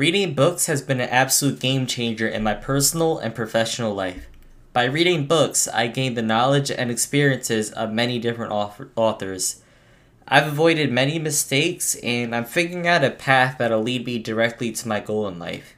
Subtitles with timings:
[0.00, 4.28] Reading books has been an absolute game changer in my personal and professional life.
[4.72, 9.60] By reading books, I gained the knowledge and experiences of many different authors.
[10.26, 14.88] I've avoided many mistakes, and I'm figuring out a path that'll lead me directly to
[14.88, 15.74] my goal in life.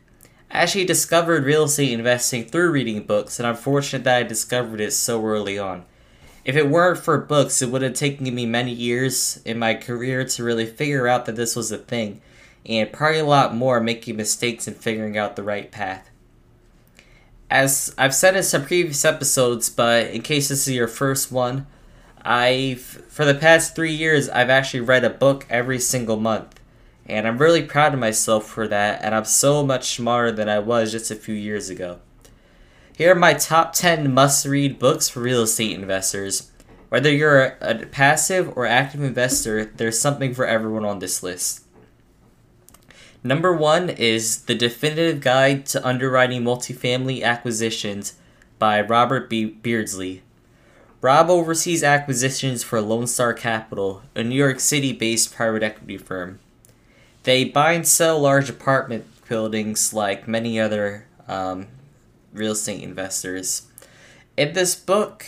[0.53, 4.81] I actually discovered real estate investing through reading books, and I'm fortunate that I discovered
[4.81, 5.85] it so early on.
[6.45, 10.25] If it weren't for books, it would have taken me many years in my career
[10.25, 12.21] to really figure out that this was a thing,
[12.67, 16.11] and probably a lot more making mistakes and figuring out the right path.
[17.51, 21.67] As I've said in some previous episodes, but in case this is your first one,
[22.23, 26.61] I've for the past three years I've actually read a book every single month.
[27.05, 30.61] And I'm really proud of myself for that, and I'm so much smarter than I
[30.61, 31.99] was just a few years ago.
[32.97, 36.53] Here are my top 10 must read books for real estate investors.
[36.91, 41.65] Whether you're a passive or active investor, there's something for everyone on this list.
[43.25, 48.15] Number one is The Definitive Guide to Underwriting Multifamily Acquisitions
[48.59, 49.45] by Robert B.
[49.45, 50.23] Beardsley.
[51.01, 56.41] Rob oversees acquisitions for Lone Star Capital, a New York City based private equity firm.
[57.23, 61.69] They buy and sell large apartment buildings like many other um,
[62.33, 63.69] real estate investors.
[64.37, 65.27] In this book,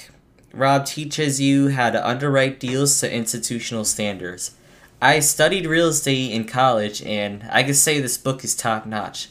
[0.53, 4.56] Rob teaches you how to underwrite deals to institutional standards.
[5.05, 9.28] I studied real estate in college, and I can say this book is top notch.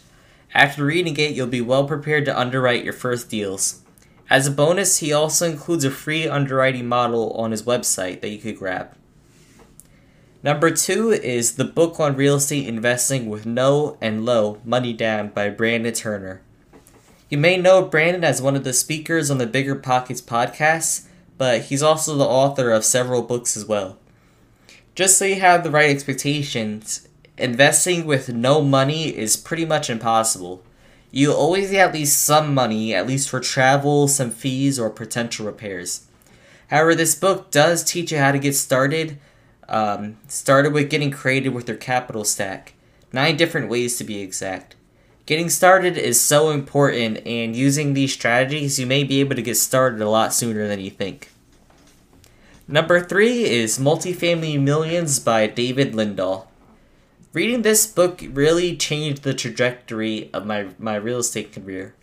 [0.53, 3.81] After reading it, you'll be well prepared to underwrite your first deals.
[4.29, 8.37] As a bonus, he also includes a free underwriting model on his website that you
[8.37, 8.95] could grab.
[10.43, 15.29] Number two is The Book on Real Estate Investing with No and Low Money Down
[15.29, 16.43] by Brandon Turner.
[17.31, 21.07] You may know Brandon as one of the speakers on the BiggerPockets podcast,
[21.39, 23.97] but he's also the author of several books as well.
[24.95, 30.63] Just so you have the right expectations, investing with no money is pretty much impossible.
[31.09, 35.47] You always need at least some money, at least for travel, some fees, or potential
[35.47, 36.05] repairs.
[36.67, 39.17] However, this book does teach you how to get started.
[39.67, 42.73] Um, started with getting creative with your capital stack.
[43.11, 44.75] Nine different ways to be exact.
[45.25, 49.57] Getting started is so important, and using these strategies, you may be able to get
[49.57, 51.29] started a lot sooner than you think.
[52.67, 56.47] Number three is Multifamily Millions by David Lindahl.
[57.33, 61.93] Reading this book really changed the trajectory of my, my real estate career.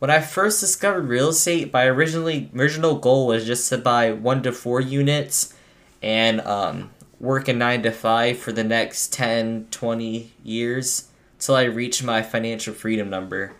[0.00, 4.42] When I first discovered real estate, my originally original goal was just to buy one
[4.42, 5.54] to four units
[6.02, 11.08] and um, work a nine to five for the next 10, 20 years
[11.38, 13.52] till I reach my financial freedom number.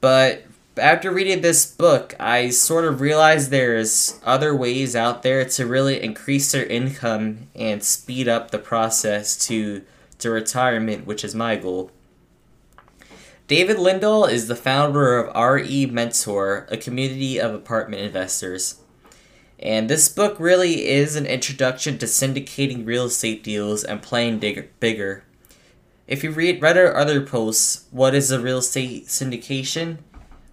[0.00, 0.44] But
[0.78, 6.02] after reading this book, I sort of realized there's other ways out there to really
[6.02, 9.82] increase their income and speed up the process to
[10.18, 11.92] to retirement, which is my goal.
[13.46, 18.80] David Lindahl is the founder of RE Mentor, a community of apartment investors.
[19.58, 25.24] And this book really is an introduction to syndicating real estate deals and playing bigger.
[26.06, 29.98] If you read read our other posts, What is a Real Estate Syndication?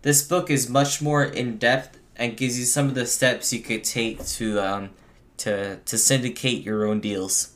[0.06, 3.60] This book is much more in depth and gives you some of the steps you
[3.60, 4.90] could take to um,
[5.38, 7.56] to to syndicate your own deals.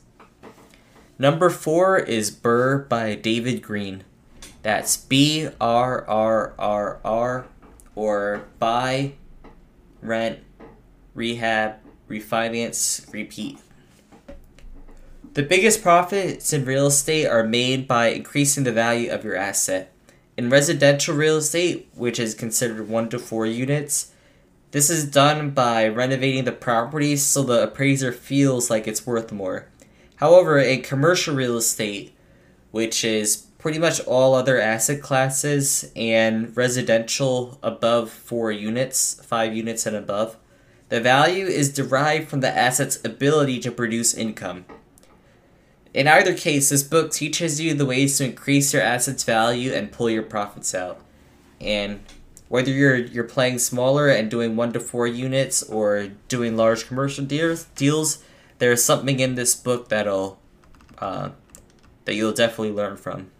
[1.16, 4.02] Number four is BRRRR by David Greene.
[4.62, 7.46] That's B R R R R
[7.94, 9.12] or buy,
[10.02, 10.40] rent,
[11.14, 11.76] rehab,
[12.08, 13.60] refinance, repeat.
[15.34, 19.92] The biggest profits in real estate are made by increasing the value of your asset.
[20.40, 24.12] In residential real estate, which is considered 1 to 4 units,
[24.70, 29.66] this is done by renovating the property so the appraiser feels like it's worth more.
[30.16, 32.14] However, in commercial real estate,
[32.70, 39.84] which is pretty much all other asset classes and residential above 4 units, 5 units
[39.84, 40.38] and above,
[40.88, 44.64] the value is derived from the asset's ability to produce income.
[45.92, 49.90] In either case, this book teaches you the ways to increase your assets value and
[49.90, 51.00] pull your profits out.
[51.60, 52.00] And
[52.48, 57.24] whether you're you're playing smaller and doing 1 to 4 units or doing large commercial
[57.24, 58.22] deals, deals
[58.58, 60.38] there's something in this book that'll
[60.98, 61.30] uh,
[62.04, 63.30] that you'll definitely learn from.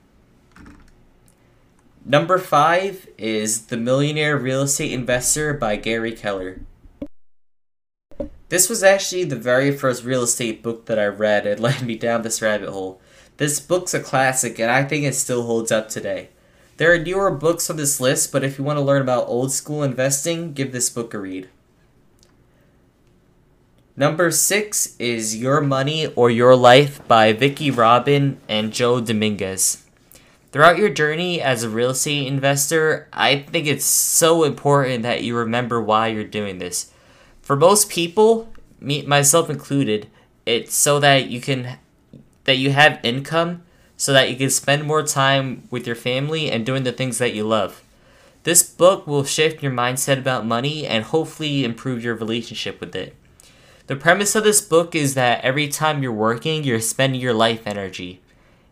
[2.05, 6.61] Number 5 is The Millionaire Real Estate Investor by Gary Keller.
[8.51, 11.47] This was actually the very first real estate book that I read.
[11.47, 13.01] It led me down this rabbit hole.
[13.37, 16.29] This book's a classic, and I think it still holds up today.
[16.77, 19.53] There are newer books on this list, but if you want to learn about old
[19.53, 21.49] school investing, give this book a read.
[23.97, 29.85] Number six is Your Money or Your Life by Vicki Robin and Joe Dominguez.
[30.51, 35.37] Throughout your journey as a real estate investor, I think it's so important that you
[35.37, 36.91] remember why you're doing this.
[37.51, 38.49] For most people,
[38.79, 40.07] me myself included,
[40.47, 41.79] it's so that you can
[42.45, 43.65] that you have income
[43.97, 47.35] so that you can spend more time with your family and doing the things that
[47.35, 47.83] you love.
[48.45, 53.17] This book will shift your mindset about money and hopefully improve your relationship with it.
[53.89, 57.67] The premise of this book is that every time you're working, you're spending your life
[57.67, 58.21] energy.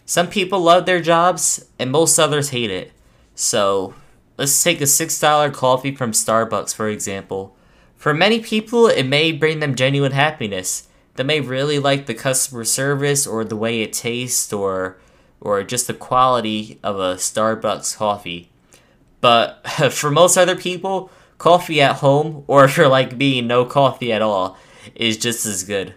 [0.07, 2.93] Some people love their jobs, and most others hate it.
[3.35, 3.95] So,
[4.37, 7.57] let's take a $6 coffee from Starbucks, for example.
[7.99, 10.87] For many people, it may bring them genuine happiness.
[11.17, 14.99] They may really like the customer service or the way it tastes or
[15.41, 18.51] or just the quality of a Starbucks coffee.
[19.21, 24.13] But for most other people, coffee at home, or if you're like me, no coffee
[24.13, 24.57] at all,
[24.95, 25.95] is just as good.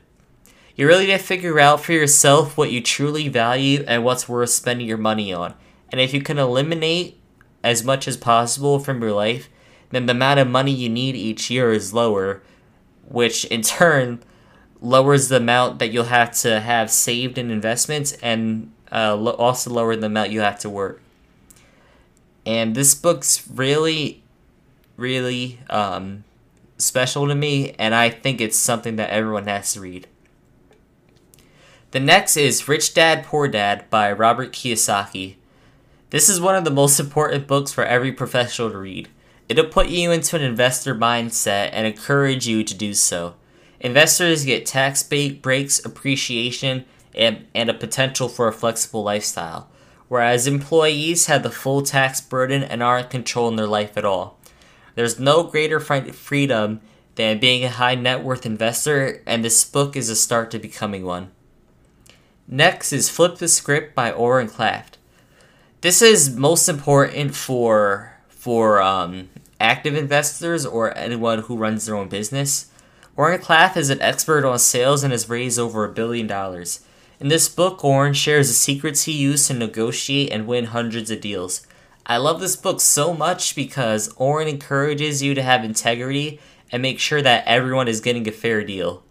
[0.76, 4.50] You really need to figure out for yourself what you truly value and what's worth
[4.50, 5.54] spending your money on.
[5.90, 7.20] And if you can eliminate
[7.64, 9.50] as much as possible from your life,
[9.92, 12.42] then the amount of money you need each year is lower,
[13.08, 14.24] which in turn
[14.82, 19.96] lowers the amount that you'll have to have saved in investments and uh, also lower
[19.96, 21.02] the amount you have to work.
[22.46, 24.24] And this book's really,
[24.98, 26.24] really um,
[26.78, 30.08] special to me, and I think it's something that everyone has to read.
[31.92, 35.36] The next is Rich Dad Poor Dad by Robert Kiyosaki.
[36.10, 39.10] This is one of the most important books for every professional to read.
[39.52, 43.36] It'll put you into an investor mindset and encourage you to do so.
[43.82, 49.70] Investors get tax breaks, appreciation, and, and a potential for a flexible lifestyle,
[50.08, 54.40] whereas employees have the full tax burden and aren't controlling their life at all.
[54.96, 56.80] There's no greater freedom
[57.16, 61.04] than being a high net worth investor, and this book is a start to becoming
[61.04, 61.30] one.
[62.48, 64.92] Next is Flip the Script by Oren Klaff.
[65.82, 68.11] This is most important for
[68.42, 69.30] for um,
[69.60, 72.72] active investors or anyone who runs their own business.
[73.16, 76.80] Oren Klaff is an expert on sales and has raised over a billion dollars.
[77.20, 81.22] In this book, Oren shares the secrets he used to negotiate and win hundreds of
[81.22, 81.68] deals.
[82.06, 86.40] I love this book so much because Oren encourages you to have integrity
[86.72, 89.04] and make sure that everyone is getting a fair deal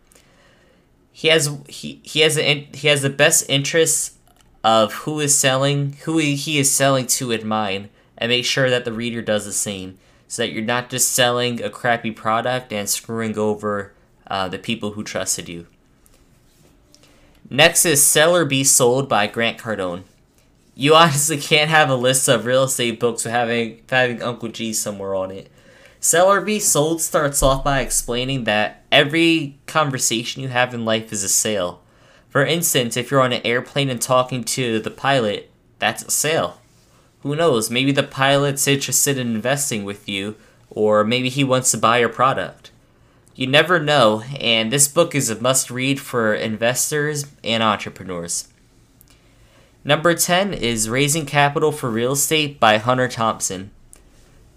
[1.20, 4.16] he has he, he has a, he has the best interests
[4.64, 7.90] of who is selling who he is selling to in mind
[8.20, 11.60] and make sure that the reader does the same so that you're not just selling
[11.62, 13.92] a crappy product and screwing over
[14.28, 15.66] uh, the people who trusted you
[17.48, 20.04] next is sell or be sold by grant cardone
[20.74, 24.72] you honestly can't have a list of real estate books without having, having uncle g
[24.72, 25.50] somewhere on it
[26.02, 31.12] Sell or Be Sold starts off by explaining that every conversation you have in life
[31.12, 31.82] is a sale.
[32.30, 36.59] For instance, if you're on an airplane and talking to the pilot, that's a sale.
[37.22, 40.36] Who knows, maybe the pilot's interested in investing with you,
[40.70, 42.70] or maybe he wants to buy your product.
[43.34, 48.48] You never know, and this book is a must read for investors and entrepreneurs.
[49.84, 53.70] Number 10 is Raising Capital for Real Estate by Hunter Thompson.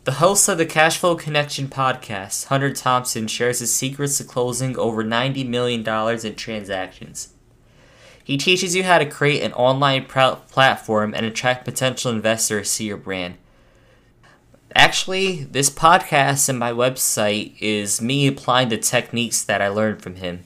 [0.03, 5.01] The host of the Cashflow Connection podcast, Hunter Thompson, shares his secrets to closing over
[5.01, 5.79] $90 million
[6.25, 7.29] in transactions.
[8.23, 12.97] He teaches you how to create an online platform and attract potential investors to your
[12.97, 13.35] brand.
[14.75, 20.15] Actually, this podcast and my website is me applying the techniques that I learned from
[20.15, 20.45] him.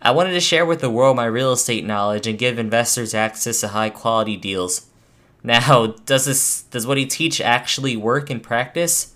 [0.00, 3.60] I wanted to share with the world my real estate knowledge and give investors access
[3.60, 4.88] to high quality deals.
[5.44, 9.14] Now, does this does what he teach actually work in practice?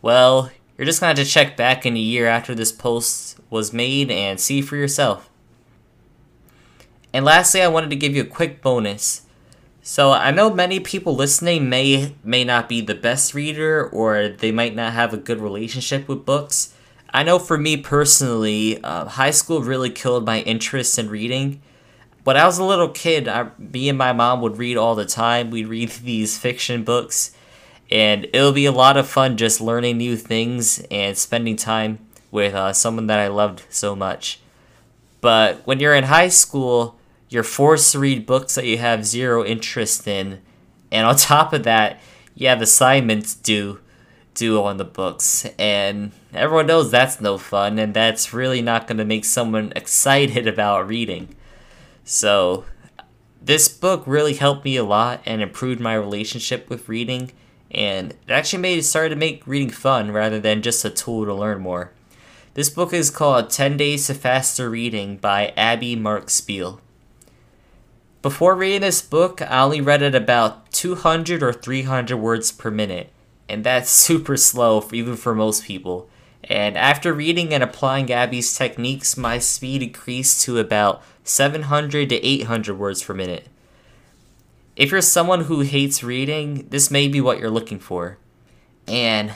[0.00, 3.72] Well, you're just to have to check back in a year after this post was
[3.72, 5.28] made and see for yourself.
[7.12, 9.22] And lastly, I wanted to give you a quick bonus.
[9.82, 14.52] So, I know many people listening may may not be the best reader or they
[14.52, 16.74] might not have a good relationship with books.
[17.12, 21.60] I know for me personally, uh, high school really killed my interest in reading
[22.24, 25.04] when I was a little kid, I, me and my mom would read all the
[25.04, 25.50] time.
[25.50, 27.34] We'd read these fiction books,
[27.90, 31.98] and it'll be a lot of fun just learning new things and spending time
[32.30, 34.40] with uh, someone that I loved so much.
[35.20, 36.96] But when you're in high school,
[37.32, 40.40] you're forced to read books that you have zero interest in,
[40.90, 42.00] and on top of that,
[42.34, 43.80] you have assignments due
[44.34, 48.98] due on the books, and everyone knows that's no fun, and that's really not going
[48.98, 51.34] to make someone excited about reading.
[52.04, 52.64] So,
[53.40, 57.32] this book really helped me a lot and improved my relationship with reading,
[57.70, 61.24] and it actually made it started to make reading fun rather than just a tool
[61.24, 61.92] to learn more.
[62.54, 66.80] This book is called 10 Days to Faster Reading by Abby Marks Beale.
[68.22, 73.10] Before reading this book, I only read it about 200 or 300 words per minute,
[73.48, 76.08] and that's super slow for, even for most people.
[76.44, 82.78] And after reading and applying Abby's techniques, my speed increased to about 700 to 800
[82.78, 83.48] words per minute.
[84.76, 88.18] If you're someone who hates reading, this may be what you're looking for.
[88.86, 89.32] And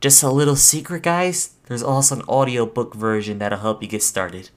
[0.00, 4.50] just a little secret, guys, there's also an audiobook version that'll help you get started.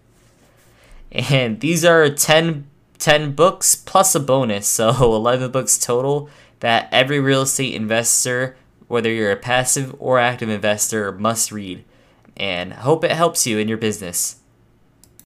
[1.12, 2.68] And these are 10,
[3.02, 6.30] 10 books plus a bonus, so 11 books total
[6.60, 8.56] that every real estate investor,
[8.88, 11.84] whether you're a passive or active investor, must read.
[12.38, 14.41] And hope it helps you in your business.